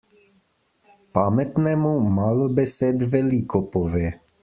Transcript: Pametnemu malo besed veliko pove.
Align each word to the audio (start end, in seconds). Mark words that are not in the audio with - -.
Pametnemu 1.19 1.93
malo 2.17 2.51
besed 2.59 3.09
veliko 3.15 3.67
pove. 3.73 4.07